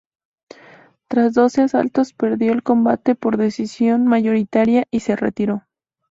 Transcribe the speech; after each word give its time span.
Tras 1.11 1.35
doce 1.35 1.61
asaltos 1.61 2.11
perdió 2.13 2.53
el 2.53 2.63
combate 2.63 3.13
por 3.13 3.37
decisión 3.37 4.07
mayoritaria 4.07 4.87
y 4.89 5.01
se 5.01 5.15
retiró. 5.15 5.67